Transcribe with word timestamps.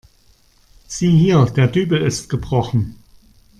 Sieh 0.87 1.11
hier, 1.15 1.45
der 1.55 1.67
Dübel 1.67 2.01
ist 2.01 2.27
gebrochen. 2.27 2.95